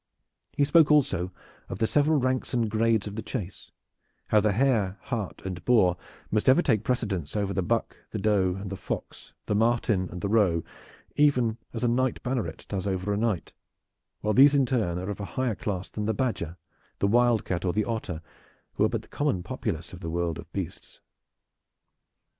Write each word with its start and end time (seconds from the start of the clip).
He 0.53 0.63
spoke 0.65 0.89
also 0.89 1.31
of 1.69 1.77
the 1.77 1.85
several 1.85 2.17
ranks 2.19 2.55
and 2.55 2.71
grades 2.71 3.05
of 3.05 3.15
the 3.15 3.21
chase: 3.21 3.69
how 4.29 4.39
the 4.41 4.53
hare, 4.53 4.97
hart 5.03 5.43
and 5.45 5.63
boar 5.63 5.95
must 6.31 6.49
ever 6.49 6.63
take 6.63 6.83
precedence 6.83 7.35
over 7.35 7.53
the 7.53 7.61
buck, 7.61 7.95
the 8.09 8.17
doe, 8.17 8.53
the 8.65 8.75
fox, 8.75 9.35
the 9.45 9.53
marten 9.53 10.09
and 10.09 10.21
the 10.21 10.27
roe, 10.27 10.63
even 11.17 11.59
as 11.71 11.83
a 11.83 11.87
knight 11.87 12.23
banneret 12.23 12.65
does 12.67 12.87
over 12.87 13.13
a 13.13 13.17
knight, 13.17 13.53
while 14.21 14.33
these 14.33 14.55
in 14.55 14.65
turn 14.65 14.97
are 14.97 15.11
of 15.11 15.19
a 15.19 15.25
higher 15.37 15.53
class 15.53 15.91
to 15.91 16.01
the 16.01 16.15
badger, 16.15 16.57
the 16.97 17.05
wildcat 17.05 17.63
or 17.63 17.71
the 17.71 17.85
otter, 17.85 18.23
who 18.73 18.83
are 18.83 18.89
but 18.89 19.03
the 19.03 19.07
common 19.07 19.43
populace 19.43 19.93
of 19.93 19.99
the 19.99 20.09
world 20.09 20.39
of 20.39 20.51
beasts. 20.51 20.99